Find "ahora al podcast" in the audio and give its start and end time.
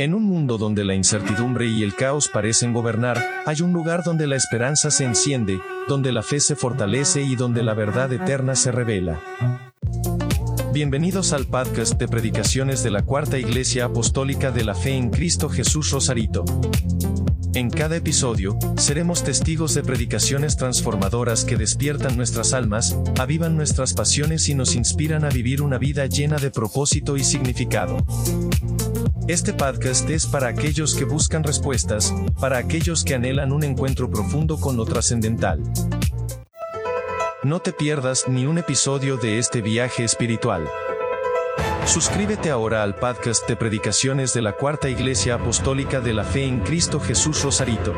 42.50-43.48